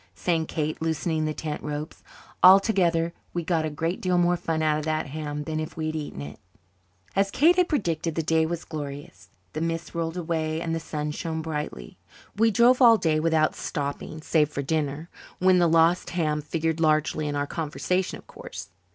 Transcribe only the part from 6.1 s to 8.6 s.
it. As Kate had predicted, the day